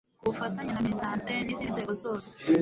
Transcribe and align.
ku 0.19 0.25
bufatanye 0.29 0.71
na 0.73 0.83
MINISANTE 0.85 1.31
n 1.45 1.49
izindi 1.53 1.73
nzego 1.75 1.93
zose 2.03 2.31